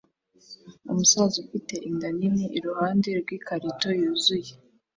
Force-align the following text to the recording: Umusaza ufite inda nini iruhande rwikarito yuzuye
Umusaza 0.91 1.35
ufite 1.43 1.73
inda 1.87 2.07
nini 2.17 2.43
iruhande 2.57 3.09
rwikarito 3.21 3.87
yuzuye 3.99 4.51